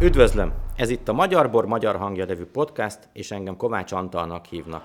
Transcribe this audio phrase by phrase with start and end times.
[0.00, 0.52] Üdvözlöm!
[0.76, 4.82] Ez itt a Magyar Bor Magyar Hangja nevű podcast, és engem Kovács Antalnak hívnak.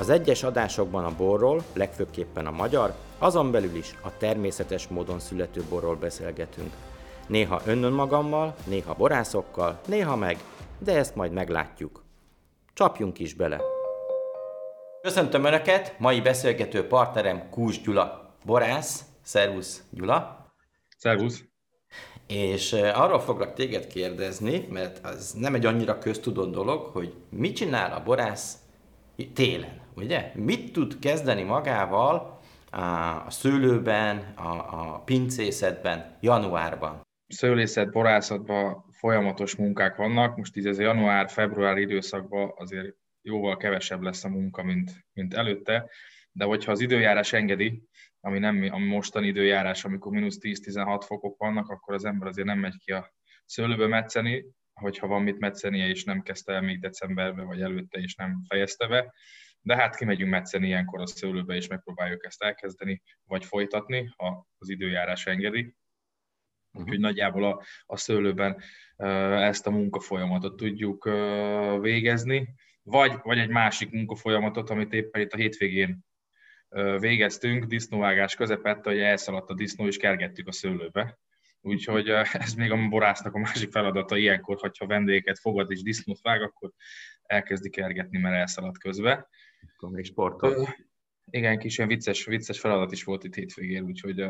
[0.00, 5.62] Az egyes adásokban a borról, legfőképpen a magyar, azon belül is a természetes módon születő
[5.68, 6.72] borról beszélgetünk.
[7.26, 10.38] Néha önnön magammal, néha borászokkal, néha meg,
[10.78, 12.04] de ezt majd meglátjuk.
[12.72, 13.60] Csapjunk is bele!
[15.02, 19.04] Köszöntöm Önöket, mai beszélgető partnerem Kús Gyula, borász.
[19.22, 20.46] Szervusz Gyula!
[20.96, 21.55] Szervusz!
[22.26, 27.92] És arról foglak téged kérdezni, mert az nem egy annyira köztudott dolog, hogy mit csinál
[27.92, 28.56] a borász
[29.34, 30.32] télen, ugye?
[30.34, 32.40] Mit tud kezdeni magával
[33.24, 37.00] a szőlőben, a, a pincészetben, januárban?
[37.28, 40.36] Szőlészet, borászatban folyamatos munkák vannak.
[40.36, 42.94] Most így ez a január-február időszakban azért
[43.26, 45.90] jóval kevesebb lesz a munka, mint, mint előtte,
[46.32, 47.82] de hogyha az időjárás engedi,
[48.20, 52.58] ami nem a mostani időjárás, amikor mínusz 10-16 fokok vannak, akkor az ember azért nem
[52.58, 53.14] megy ki a
[53.44, 58.14] szőlőbe metszeni, hogyha van mit metszenie, és nem kezdte el még decemberben, vagy előtte, és
[58.14, 59.14] nem fejezte be.
[59.60, 64.68] De hát kimegyünk metszeni ilyenkor a szőlőbe, és megpróbáljuk ezt elkezdeni, vagy folytatni, ha az
[64.68, 65.74] időjárás engedi.
[66.72, 68.62] Úgyhogy nagyjából a, a szőlőben
[68.96, 71.04] ezt a munkafolyamatot tudjuk
[71.80, 72.54] végezni,
[72.86, 76.04] vagy, vagy egy másik munkafolyamatot, amit éppen itt a hétvégén
[76.98, 81.18] végeztünk, disznóvágás közepette, hogy elszaladt a disznó, és kergettük a szőlőbe.
[81.60, 86.42] Úgyhogy ez még a borásznak a másik feladata ilyenkor, hogyha vendégeket fogad és disznót vág,
[86.42, 86.72] akkor
[87.22, 89.28] elkezdi kergetni, mert elszaladt közbe.
[89.76, 90.76] Akkor még sportol.
[91.30, 94.26] Igen, kis ilyen vicces, vicces feladat is volt itt hétvégén, úgyhogy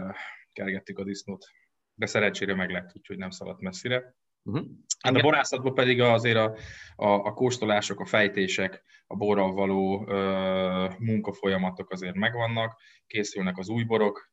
[0.53, 1.47] kergettük a disznót.
[1.95, 4.15] De szerencsére meg lett, úgyhogy nem szaladt messzire.
[4.47, 4.67] Uh-huh.
[5.01, 6.57] Hát a borászatban pedig azért a,
[6.97, 13.83] a, a kóstolások, a fejtések, a borral való ö, munkafolyamatok azért megvannak, készülnek az új
[13.83, 14.31] borok,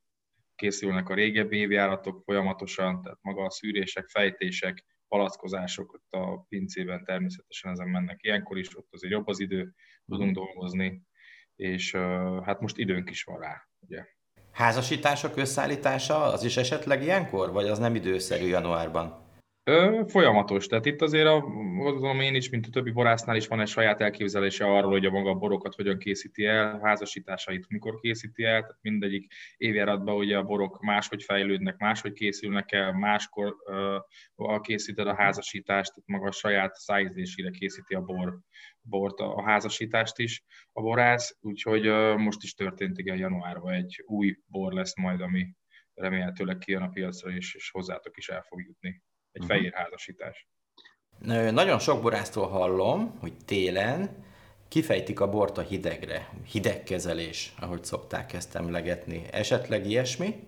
[0.55, 7.71] készülnek a régebbi évjáratok folyamatosan, tehát maga a szűrések, fejtések, palackozások ott a pincében természetesen
[7.71, 8.17] ezen mennek.
[8.21, 9.73] Ilyenkor is ott azért jobb az idő,
[10.05, 11.01] tudunk dolgozni,
[11.55, 14.05] és ö, hát most időnk is van rá, ugye.
[14.51, 19.22] Házasítások összeállítása az is esetleg ilyenkor, vagy az nem időszerű januárban?
[19.65, 20.67] Ö, folyamatos.
[20.67, 21.39] Tehát itt azért a,
[21.77, 25.11] gondolom én is, mint a többi borásznál is van egy saját elképzelése arról, hogy a
[25.11, 30.81] maga borokat hogyan készíti el, házasításait mikor készíti el, tehát mindegyik évjáratban ugye a borok
[30.81, 33.55] máshogy fejlődnek, máshogy készülnek el, máskor
[34.35, 38.39] uh, készíted a házasítást, tehát maga a saját szájízlésére készíti a bor,
[38.81, 44.03] bort, a, a házasítást is a borász, úgyhogy uh, most is történt igen januárban egy
[44.05, 45.55] új bor lesz majd, ami
[45.93, 49.01] remélhetőleg kijön a piacra, és, és hozzátok is el fog jutni
[49.33, 49.57] egy uh-huh.
[49.57, 50.47] fehér házasítás.
[51.51, 54.23] Nagyon sok borásztól hallom, hogy télen
[54.67, 59.25] kifejtik a bort a hidegre, hidegkezelés, ahogy szokták ezt emlegetni.
[59.31, 60.47] Esetleg ilyesmi?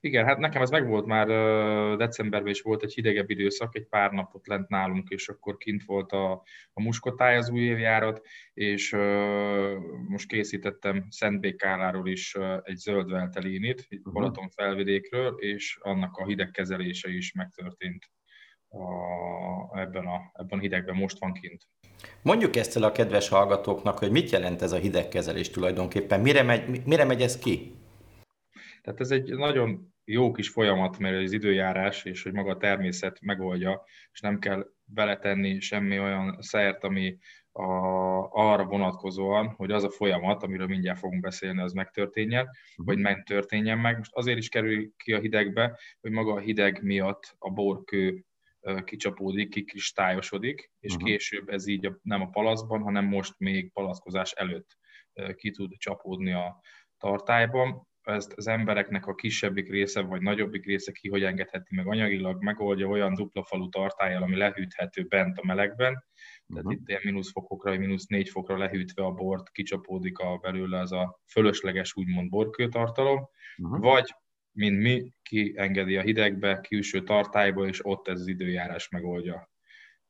[0.00, 1.26] Igen, hát nekem ez megvolt már
[1.96, 6.12] decemberben is volt egy hidegebb időszak, egy pár napot lent nálunk, és akkor kint volt
[6.12, 6.32] a,
[6.72, 8.20] a muskotáj az új évjárat,
[8.54, 8.96] és
[10.08, 14.12] most készítettem Szentbékáláról is egy zöld veltelinit, egy uh-huh.
[14.12, 18.10] Balaton felvidékről, és annak a hidegkezelése is megtörtént
[18.68, 21.68] a, ebben, a, ebben a hidegben, most van kint.
[22.22, 26.86] Mondjuk ezt el a kedves hallgatóknak, hogy mit jelent ez a hidegkezelés tulajdonképpen, mire megy,
[26.86, 27.74] mire megy ez ki?
[28.82, 33.20] Tehát ez egy nagyon jó kis folyamat, mert az időjárás és hogy maga a természet
[33.20, 37.18] megoldja, és nem kell beletenni semmi olyan szert, ami
[37.52, 37.64] a,
[38.30, 42.86] arra vonatkozóan, hogy az a folyamat, amiről mindjárt fogunk beszélni, az megtörténjen, uh-huh.
[42.86, 43.96] vagy megtörténjen meg.
[43.96, 48.24] Most azért is kerül ki a hidegbe, hogy maga a hideg miatt a borkő
[48.84, 51.08] kicsapódik, kikristályosodik, és uh-huh.
[51.08, 54.78] később ez így a, nem a palaszban, hanem most még palaszkozás előtt
[55.34, 56.60] ki tud csapódni a
[56.98, 62.42] tartályban ezt az embereknek a kisebbik része vagy nagyobbik része ki hogy engedheti meg anyagilag,
[62.42, 66.04] megoldja olyan dupla falu tartályjal, ami lehűthető bent a melegben,
[66.46, 66.72] tehát uh-huh.
[66.72, 70.92] itt ilyen mínusz fokokra, vagy mínusz négy fokra lehűtve a bort, kicsapódik a belőle az
[70.92, 73.28] a fölösleges úgymond borkőtartalom,
[73.58, 73.80] uh-huh.
[73.80, 74.14] vagy
[74.52, 79.49] mint mi, kiengedi a hidegbe, külső tartályba, és ott ez az időjárás megoldja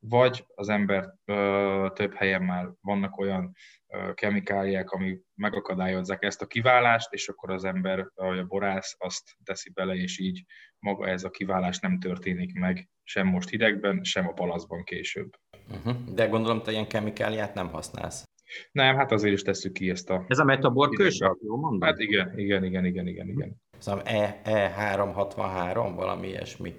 [0.00, 3.52] vagy az ember ö, több helyen már vannak olyan
[3.88, 9.22] ö, kemikáliák, ami megakadályozzák ezt a kiválást, és akkor az ember, vagy a borász azt
[9.44, 10.44] teszi bele, és így
[10.78, 15.30] maga ez a kiválás nem történik meg sem most hidegben, sem a palaszban később.
[15.70, 16.14] Uh-huh.
[16.14, 18.24] De gondolom, te ilyen kemikáliát nem használsz.
[18.72, 20.24] Nem, hát azért is tesszük ki ezt a...
[20.28, 21.88] Ez a metaborkősav, jól mondom?
[21.88, 23.56] Hát igen, igen, igen, igen, igen, igen.
[23.78, 26.74] Szóval E, E363, valami ilyesmi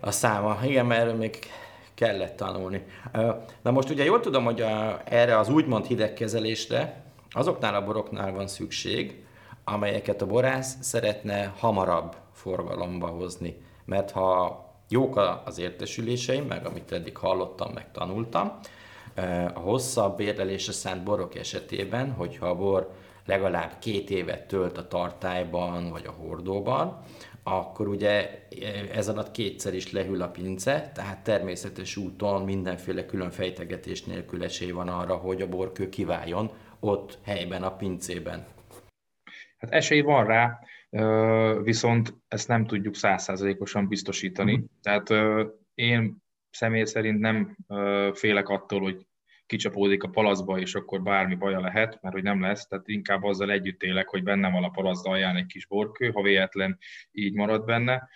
[0.00, 0.58] a száma.
[0.64, 1.38] Igen, mert erről még
[1.94, 2.84] kellett tanulni.
[3.62, 8.46] Na most ugye jól tudom, hogy a, erre az úgymond hidegkezelésre azoknál a boroknál van
[8.46, 9.24] szükség,
[9.64, 13.62] amelyeket a borász szeretne hamarabb forgalomba hozni.
[13.84, 14.58] mert ha
[14.88, 18.58] jók az értesüléseim, meg amit eddig hallottam, meg tanultam,
[19.54, 22.92] a hosszabb érlelésre szánt borok esetében, hogyha a bor
[23.26, 27.02] legalább két évet tölt a tartályban vagy a hordóban,
[27.42, 28.46] akkor ugye
[28.92, 34.70] ez alatt kétszer is lehűl a pince, tehát természetes úton mindenféle külön fejtegetés nélkül esély
[34.70, 36.50] van arra, hogy a borkő kiváljon
[36.80, 38.46] ott helyben a pincében.
[39.58, 40.60] Hát esély van rá,
[41.62, 44.56] viszont ezt nem tudjuk százszázalékosan biztosítani.
[44.56, 44.64] Mm.
[44.82, 45.10] Tehát
[45.74, 46.16] én
[46.50, 47.56] személy szerint nem
[48.12, 49.06] félek attól, hogy
[49.46, 53.50] kicsapódik a palaszba, és akkor bármi baja lehet, mert hogy nem lesz, tehát inkább azzal
[53.50, 56.78] együtt élek, hogy bennem van a palasz alján egy kis borkő, ha véletlen
[57.12, 58.08] így marad benne,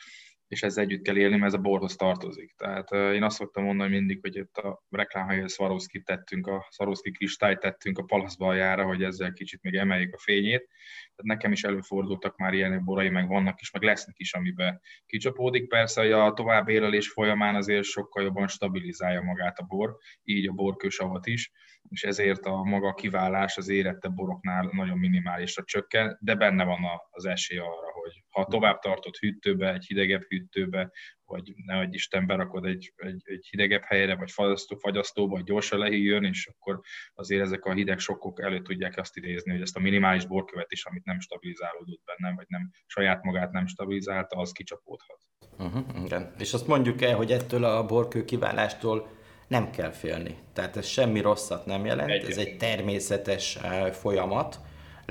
[0.48, 2.54] és ezzel együtt kell élni, mert ez a borhoz tartozik.
[2.56, 7.58] Tehát én azt szoktam mondani mindig, hogy itt a reklámhelyhez Swarovski tettünk, a Swarovski kristályt
[7.58, 10.68] tettünk a palaszba aljára, hogy ezzel kicsit még emeljük a fényét.
[11.16, 15.68] Tehát nekem is előfordultak már ilyen borai, meg vannak is, meg lesznek is, amiben kicsapódik.
[15.68, 20.52] Persze, hogy a tovább élelés folyamán azért sokkal jobban stabilizálja magát a bor, így a
[20.52, 21.50] borkősavat is,
[21.88, 26.80] és ezért a maga kiválás az érettebb boroknál nagyon minimálisra csökken, de benne van
[27.10, 30.90] az esély arra, hogy ha tovább tartott hűtőbe, egy hidegebb hűtőbe,
[31.24, 35.78] vagy ne egy Isten berakod egy, egy, egy hidegebb helyre, vagy fagyasztó, fagyasztóba, vagy gyorsan
[35.78, 36.80] lehűljön, és akkor
[37.14, 40.84] azért ezek a hideg sokkok elő tudják azt idézni, hogy ezt a minimális borkövet is,
[40.84, 45.18] amit nem stabilizálódott bennem, vagy nem saját magát nem stabilizálta, az kicsapódhat.
[45.58, 46.34] Uh-huh, igen.
[46.38, 49.16] És azt mondjuk el, hogy ettől a borkő kiválástól
[49.48, 50.36] nem kell félni.
[50.52, 52.28] Tehát ez semmi rosszat nem jelent, Egyet.
[52.28, 54.60] ez egy természetes eh, folyamat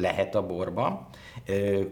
[0.02, 1.08] lehet a borban.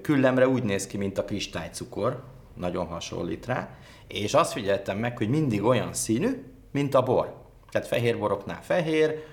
[0.02, 2.24] Küllemre úgy néz ki, mint a kristálycukor,
[2.54, 3.70] nagyon hasonlít rá,
[4.08, 7.36] és azt figyeltem meg, hogy mindig olyan színű, mint a bor.
[7.72, 9.24] Tehát fehér boroknál fehér,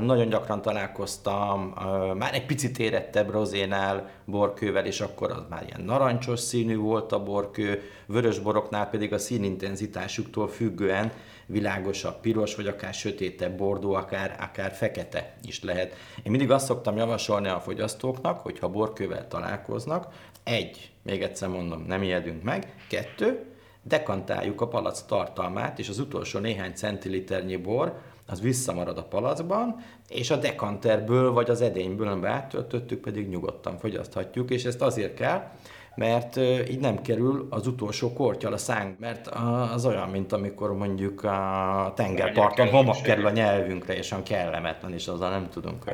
[0.00, 1.74] nagyon gyakran találkoztam
[2.18, 7.22] már egy picit érettebb rozénál borkővel, és akkor az már ilyen narancsos színű volt a
[7.22, 11.12] borkő, vörös boroknál pedig a színintenzitásuktól függően
[11.46, 15.94] világosabb piros, vagy akár sötétebb bordó, akár, akár fekete is lehet.
[16.16, 20.08] Én mindig azt szoktam javasolni a fogyasztóknak, hogy ha borkővel találkoznak,
[20.44, 23.44] egy, még egyszer mondom, nem ijedünk meg, kettő,
[23.82, 29.76] dekantáljuk a palac tartalmát, és az utolsó néhány centiliternyi bor, az visszamarad a palacban,
[30.08, 35.50] és a dekanterből vagy az edényből, amiben áttöltöttük, pedig nyugodtan fogyaszthatjuk, és ezt azért kell,
[35.96, 36.36] mert
[36.70, 39.26] így nem kerül az utolsó kortyal a szánk, mert
[39.72, 45.06] az olyan, mint amikor mondjuk a tengerparton homok kerül a nyelvünkre, és olyan kellemetlen, és
[45.06, 45.84] azzal nem tudunk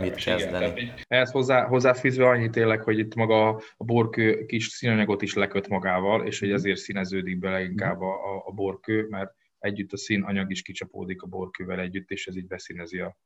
[0.00, 0.80] mit kezdeni.
[0.80, 5.68] Igen, ehhez hozzá, hozzáfűzve annyit tényleg, hogy itt maga a borkő kis színanyagot is leköt
[5.68, 6.56] magával, és hogy mhm.
[6.56, 9.34] ezért színeződik bele inkább a, a, a borkő, mert
[9.64, 13.18] együtt a színanyag is kicsapódik a borkővel együtt, és ez így beszínezi a,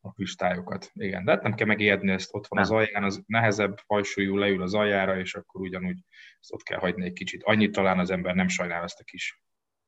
[0.00, 0.90] a kristályokat.
[0.94, 2.76] Igen, de hát nem kell megijedni, ezt ott van nem.
[2.76, 5.98] az alján, az nehezebb hajsúlyú leül az aljára, és akkor ugyanúgy
[6.40, 7.42] ezt ott kell hagyni egy kicsit.
[7.42, 9.42] Annyit talán az ember nem sajnál ezt a kis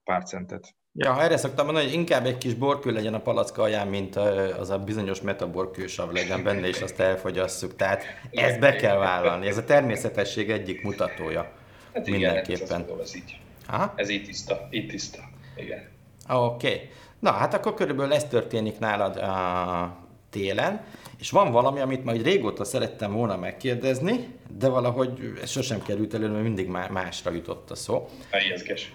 [0.04, 0.74] pár centet.
[0.92, 4.70] Ja, erre szoktam mondani, hogy inkább egy kis borkő legyen a palacka alján, mint az
[4.70, 7.76] a bizonyos metaborkősav legyen benne, és azt elfogyasszuk.
[7.76, 9.46] Tehát ezt be kell vállalni.
[9.46, 11.52] Ez a természetesség egyik mutatója.
[11.94, 12.80] Hát igen, mindenképpen.
[12.80, 13.40] Ez, ez így.
[13.66, 13.92] Aha.
[13.96, 15.34] Ez így tiszta, így tiszta.
[15.56, 15.88] Igen.
[16.28, 16.66] Oké.
[16.66, 16.90] Okay.
[17.18, 19.96] Na, hát akkor körülbelül ez történik nálad a
[20.30, 20.84] télen,
[21.18, 26.28] és van valami, amit majd régóta szerettem volna megkérdezni, de valahogy ez sosem került elő,
[26.28, 28.08] mert mindig másra jutott a szó.
[28.30, 28.92] Helyezges.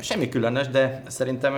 [0.00, 1.54] Semmi különös, de szerintem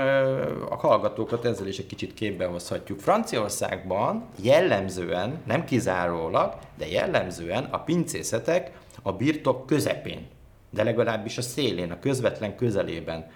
[0.70, 3.00] a hallgatókat ezzel is egy kicsit képbe hozhatjuk.
[3.00, 8.70] Franciaországban jellemzően, nem kizárólag, de jellemzően a pincészetek
[9.02, 10.26] a birtok közepén,
[10.70, 13.30] de legalábbis a szélén, a közvetlen közelében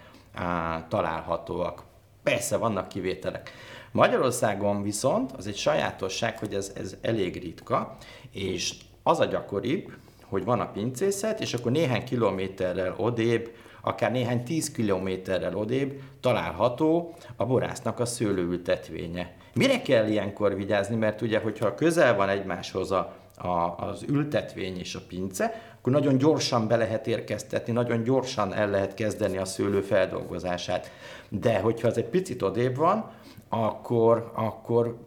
[0.87, 1.83] találhatóak.
[2.23, 3.51] Persze vannak kivételek.
[3.91, 7.97] Magyarországon viszont az egy sajátosság, hogy ez, ez elég ritka,
[8.31, 9.91] és az a gyakoribb,
[10.29, 13.51] hogy van a pincészet, és akkor néhány kilométerrel odébb,
[13.81, 19.35] akár néhány tíz kilométerrel odébb található a borásznak a szőlőültetvénye.
[19.53, 20.95] Mire kell ilyenkor vigyázni?
[20.95, 26.17] Mert ugye, hogyha közel van egymáshoz a, a, az ültetvény és a pince, akkor nagyon
[26.17, 30.91] gyorsan be lehet érkeztetni, nagyon gyorsan el lehet kezdeni a szőlő feldolgozását.
[31.29, 33.11] De hogyha ez egy picit odébb van,
[33.49, 34.97] akkor, akkor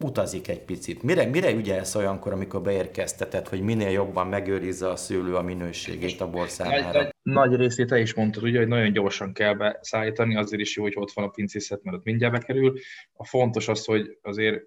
[0.00, 1.02] utazik egy picit.
[1.02, 6.30] Mire, mire ügyelsz olyankor, amikor beérkezteted, hogy minél jobban megőrizze a szőlő a minőségét a
[6.30, 7.00] bor számára?
[7.00, 10.82] Nagy, nagy, részét te is mondtad, ugye, hogy nagyon gyorsan kell beszállítani, azért is jó,
[10.82, 12.78] hogy ott van a pincészet, mert ott mindjárt bekerül.
[13.12, 14.62] A fontos az, hogy azért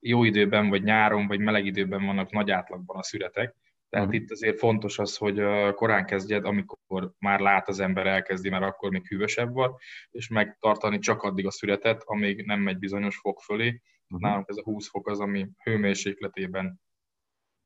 [0.00, 3.54] jó időben, vagy nyáron, vagy meleg időben vannak nagy átlagban a szüretek,
[3.88, 4.22] tehát uh-huh.
[4.22, 5.40] itt azért fontos az, hogy
[5.74, 9.74] korán kezdjed, amikor már lát az ember elkezdi, mert akkor még hűvösebb van,
[10.10, 13.66] és megtartani csak addig a születet, amíg nem megy bizonyos fok fölé.
[14.08, 14.28] Uh-huh.
[14.28, 16.80] Nálunk ez a 20 fok az, ami hőmérsékletében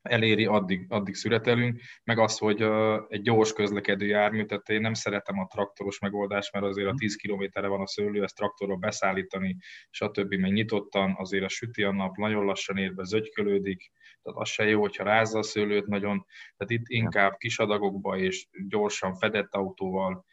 [0.02, 2.62] eléri, addig, addig szüretelünk, meg az, hogy
[3.08, 7.16] egy gyors közlekedő jármű, tehát én nem szeretem a traktoros megoldást, mert azért a 10
[7.16, 9.56] kilométerre van a szőlő, ezt traktorról beszállítani,
[9.90, 10.34] stb.
[10.34, 13.90] meg nyitottan, azért a süti a nap, nagyon lassan ér be, zögykölődik,
[14.22, 16.26] tehát az se jó, hogyha rázza a szőlőt nagyon,
[16.56, 20.24] tehát itt inkább kis adagokba és gyorsan fedett autóval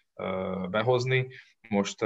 [0.69, 1.27] behozni.
[1.69, 2.01] Most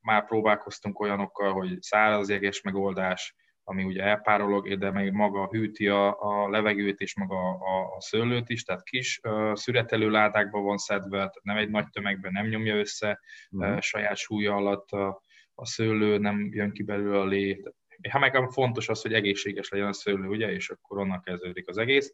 [0.00, 6.48] már próbálkoztunk olyanokkal, hogy szárazjeges megoldás, ami ugye elpárolog, de meg maga hűti a, a
[6.48, 11.40] levegőt és maga a, a szőlőt is, tehát kis uh, szüretelő ládákban van szedve, tehát
[11.42, 13.74] nem egy nagy tömegben nem nyomja össze uh-huh.
[13.74, 15.22] uh, saját súlya alatt a,
[15.54, 17.62] a szőlő, nem jön ki belőle a lé.
[18.08, 21.78] Hát meg fontos az, hogy egészséges legyen a szőlő, ugye, és akkor onnan kezdődik az
[21.78, 22.12] egész,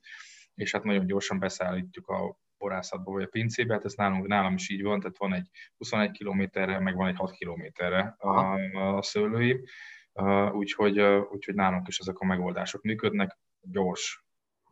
[0.55, 4.71] és hát nagyon gyorsan beszállítjuk a borászatba vagy a pincébe, hát ez nálunk, nálam is
[4.71, 8.59] így van, tehát van egy 21 kilométerre, meg van egy 6 kilométerre a,
[8.97, 9.63] a szőlőim,
[10.53, 13.39] úgyhogy, úgyhogy nálunk is ezek a megoldások működnek.
[13.61, 14.25] Gyors,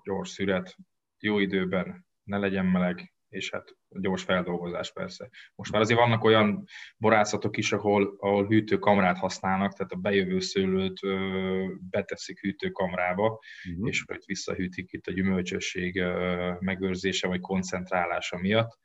[0.04, 0.76] gyors szüret,
[1.18, 5.28] jó időben, ne legyen meleg, és hát gyors feldolgozás persze.
[5.54, 6.64] Most már azért vannak olyan
[6.96, 13.88] borászatok is, ahol, ahol hűtőkamrát használnak, tehát a bejövő szőlőt ö, beteszik hűtőkamrába, uh-huh.
[13.88, 18.78] és hogy visszahűtik itt a gyümölcsösség ö, megőrzése vagy koncentrálása miatt.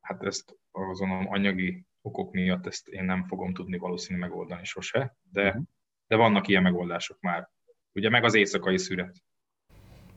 [0.00, 5.46] Hát ezt azon anyagi okok miatt ezt én nem fogom tudni valószínű megoldani sose, de,
[5.46, 5.62] uh-huh.
[6.06, 7.48] de vannak ilyen megoldások már.
[7.92, 9.16] Ugye meg az éjszakai szüret.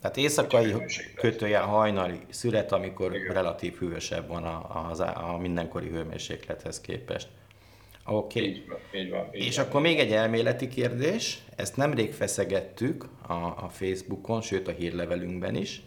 [0.01, 0.73] Tehát éjszakai
[1.15, 3.33] kötőjel hajnali szület, amikor Igen.
[3.33, 7.29] relatív hűvösebb van a, a, a mindenkori hőmérséklethez képest.
[8.05, 8.39] Oké.
[8.39, 8.51] Okay.
[8.51, 9.65] Így van, így van, így És van.
[9.65, 15.81] akkor még egy elméleti kérdés, ezt nemrég feszegettük a, a Facebookon, sőt a hírlevelünkben is.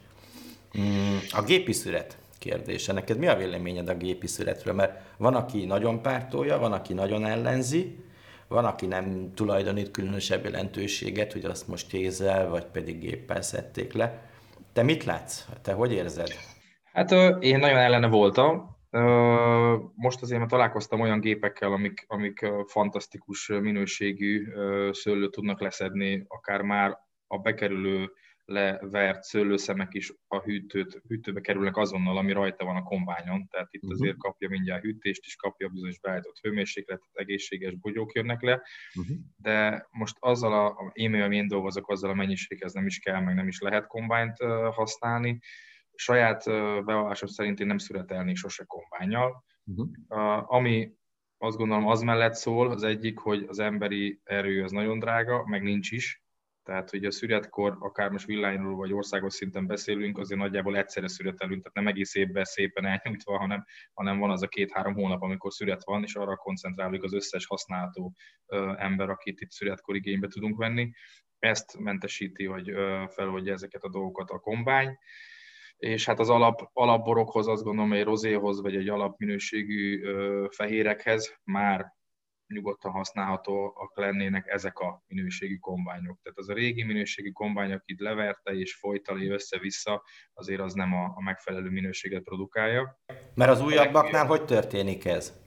[0.79, 2.93] Mm, a gépi szület kérdése.
[2.93, 4.75] Neked mi a véleményed a gépi születről?
[4.75, 8.05] Mert van, aki nagyon pártolja, van, aki nagyon ellenzi,
[8.49, 14.31] van, aki nem tulajdonít különösebb jelentőséget, hogy azt most kézzel, vagy pedig géppel szedték le.
[14.73, 15.45] Te mit látsz?
[15.63, 16.29] Te hogy érzed?
[16.93, 17.11] Hát
[17.41, 18.77] én nagyon ellene voltam.
[19.95, 24.47] Most azért már találkoztam olyan gépekkel, amik, amik fantasztikus minőségű
[24.91, 28.11] szőlőt tudnak leszedni, akár már a bekerülő
[28.45, 33.83] levert szőlőszemek is a hűtőt, hűtőbe kerülnek azonnal, ami rajta van a kombányon, tehát itt
[33.83, 34.01] uh-huh.
[34.01, 38.63] azért kapja mindjárt hűtést is, kapja bizonyos beállított hőmérsékletet, egészséges bogyók jönnek le,
[38.95, 39.17] uh-huh.
[39.37, 43.35] de most azzal a, én, ami én dolgozok, azzal a mennyiséghez nem is kell, meg
[43.35, 44.37] nem is lehet kombányt
[44.71, 45.41] használni,
[45.95, 46.45] saját
[46.85, 50.55] bevallásom szerint én nem születelnék sose kombányjal, uh-huh.
[50.55, 50.93] ami
[51.39, 55.63] azt gondolom az mellett szól, az egyik, hogy az emberi erő az nagyon drága, meg
[55.63, 56.24] nincs is,
[56.65, 61.63] tehát, hogy a szüretkor, akár most villányról vagy országos szinten beszélünk, azért nagyjából egyszerre szüretelünk,
[61.63, 65.85] tehát nem egész évben szépen elnyújtva, hanem, hanem van az a két-három hónap, amikor szüret
[65.85, 68.15] van, és arra koncentráljuk az összes használható
[68.77, 70.91] ember, akit itt szüretkor igénybe tudunk venni.
[71.39, 72.73] Ezt mentesíti, hogy
[73.09, 74.99] feloldja ezeket a dolgokat a kombány
[75.77, 80.03] és hát az alap, alapborokhoz azt gondolom, hogy rozéhoz, vagy egy alapminőségű
[80.49, 81.93] fehérekhez már
[82.55, 86.19] nyugodtan használhatóak lennének ezek a minőségi kombányok.
[86.23, 90.03] Tehát az a régi minőségi kombány, akit leverte és folytali össze-vissza,
[90.35, 92.99] azért az nem a, a megfelelő minőséget produkálja.
[93.35, 95.43] Mert az újabbaknál hogy történik ez?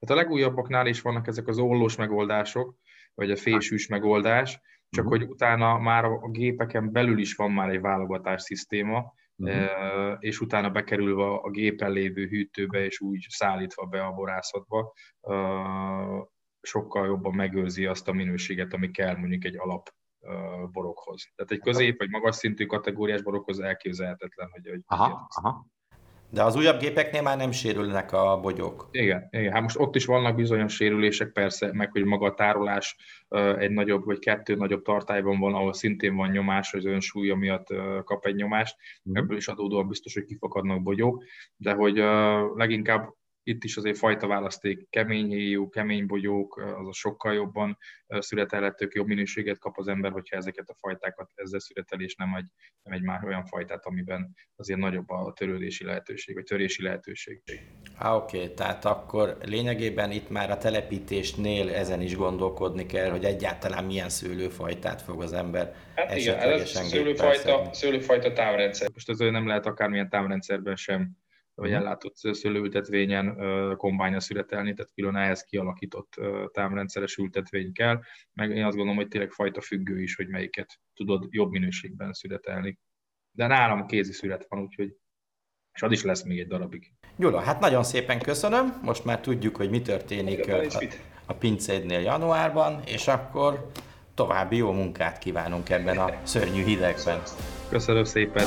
[0.00, 2.76] Hát a legújabbaknál is vannak ezek az ollós megoldások,
[3.14, 5.20] vagy a fésűs megoldás, csak uh-huh.
[5.20, 10.16] hogy utána már a gépeken belül is van már egy válogatás szisztéma, uh-huh.
[10.18, 14.92] és utána bekerülve a gépen lévő hűtőbe, és úgy szállítva be a borászatba,
[16.60, 19.90] sokkal jobban megőrzi azt a minőséget, ami kell mondjuk egy alap
[20.72, 21.32] borokhoz.
[21.34, 24.68] Tehát egy közép vagy magas szintű kategóriás borokhoz elképzelhetetlen, hogy...
[24.68, 25.66] hogy aha, aha.
[26.36, 28.88] De az újabb gépeknél már nem sérülnek a bogyók.
[28.90, 29.52] Igen, igen.
[29.52, 32.96] Hát most ott is vannak bizonyos sérülések, persze, meg hogy maga a tárolás
[33.58, 37.66] egy nagyobb, vagy kettő nagyobb tartályban van, ahol szintén van nyomás, az önsúlya miatt
[38.04, 38.76] kap egy nyomást.
[39.10, 39.16] Mm.
[39.16, 41.24] Ebből is adódóan biztos, hogy kifakadnak bogyók,
[41.56, 41.96] de hogy
[42.54, 43.14] leginkább
[43.46, 49.06] itt is azért fajta választék, kemény héjú, kemény bogyók, az a sokkal jobban születelhetők, jobb
[49.06, 52.46] minőséget kap az ember, hogyha ezeket a fajtákat ezzel születel, és nem egy,
[52.82, 57.42] nem egy már olyan fajtát, amiben azért nagyobb a törődési lehetőség, vagy törési lehetőség.
[57.94, 58.54] Há, oké, okay.
[58.54, 65.02] tehát akkor lényegében itt már a telepítésnél ezen is gondolkodni kell, hogy egyáltalán milyen szőlőfajtát
[65.02, 68.90] fog az ember hát igen, ez szőlőfajta, szőlőfajta támrendszer.
[68.92, 71.24] Most ez nem lehet akármilyen támrendszerben sem
[71.56, 71.78] vagy mhm.
[71.78, 73.36] ellátott szőlőültetvényen
[73.76, 76.14] kombányra születelni, tehát külön ehhez kialakított
[76.52, 78.00] támrendszeres ültetvény kell,
[78.32, 82.78] meg én azt gondolom, hogy tényleg fajta függő is, hogy melyiket tudod jobb minőségben születelni.
[83.30, 84.96] De nálam kézi szület van, úgyhogy
[85.72, 86.92] és az is lesz még egy darabig.
[87.16, 90.60] Gyula, hát nagyon szépen köszönöm, most már tudjuk, hogy mi történik a,
[91.26, 93.70] a pincédnél januárban, és akkor
[94.14, 97.22] további jó munkát kívánunk ebben a szörnyű hidegben.
[97.68, 98.46] Köszönöm szépen!